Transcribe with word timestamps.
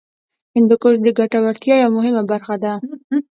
هندوکش 0.55 0.95
د 1.03 1.07
ګټورتیا 1.19 1.75
یوه 1.81 1.93
مهمه 1.97 2.23
برخه 2.31 2.55
ده. 2.63 2.73